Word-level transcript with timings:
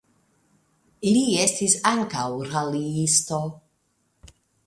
Li 1.07 1.19
estis 1.43 1.75
ankaŭ 1.91 2.25
raliisto. 2.53 3.43